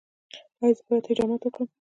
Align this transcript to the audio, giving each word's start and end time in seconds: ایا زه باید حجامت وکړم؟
ایا 0.61 0.75
زه 0.77 0.81
باید 0.87 1.07
حجامت 1.09 1.41
وکړم؟ 1.43 1.67